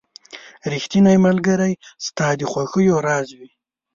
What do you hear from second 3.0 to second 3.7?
راز وي.